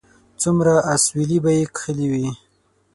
څومره 0.41 0.73
اسويلي 0.93 1.37
به 1.43 1.51
یې 1.57 1.63
کښلي 1.75 2.07
وي 2.11 2.27